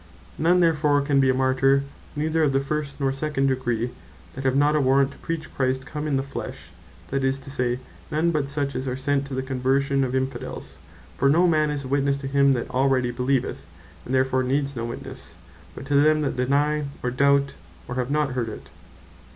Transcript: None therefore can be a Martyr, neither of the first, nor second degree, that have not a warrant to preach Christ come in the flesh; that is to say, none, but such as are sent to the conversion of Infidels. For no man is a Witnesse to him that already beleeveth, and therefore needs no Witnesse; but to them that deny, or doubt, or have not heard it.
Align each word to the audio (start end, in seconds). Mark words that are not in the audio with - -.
None 0.39 0.61
therefore 0.61 1.01
can 1.03 1.19
be 1.19 1.29
a 1.29 1.33
Martyr, 1.35 1.83
neither 2.15 2.41
of 2.41 2.53
the 2.53 2.59
first, 2.59 2.99
nor 2.99 3.13
second 3.13 3.45
degree, 3.45 3.91
that 4.33 4.43
have 4.43 4.55
not 4.55 4.75
a 4.75 4.81
warrant 4.81 5.11
to 5.11 5.19
preach 5.19 5.53
Christ 5.53 5.85
come 5.85 6.07
in 6.07 6.17
the 6.17 6.23
flesh; 6.23 6.71
that 7.09 7.23
is 7.23 7.37
to 7.37 7.51
say, 7.51 7.79
none, 8.09 8.31
but 8.31 8.49
such 8.49 8.73
as 8.73 8.87
are 8.87 8.97
sent 8.97 9.27
to 9.27 9.35
the 9.35 9.43
conversion 9.43 10.03
of 10.03 10.15
Infidels. 10.15 10.79
For 11.17 11.29
no 11.29 11.45
man 11.45 11.69
is 11.69 11.83
a 11.83 11.87
Witnesse 11.87 12.17
to 12.17 12.27
him 12.27 12.53
that 12.53 12.71
already 12.71 13.11
beleeveth, 13.11 13.67
and 14.03 14.11
therefore 14.15 14.41
needs 14.41 14.75
no 14.75 14.85
Witnesse; 14.85 15.35
but 15.75 15.85
to 15.85 15.93
them 15.95 16.21
that 16.23 16.35
deny, 16.35 16.85
or 17.03 17.11
doubt, 17.11 17.53
or 17.87 17.93
have 17.93 18.09
not 18.09 18.31
heard 18.31 18.49
it. 18.49 18.71